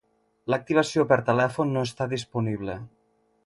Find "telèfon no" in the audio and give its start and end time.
1.29-1.83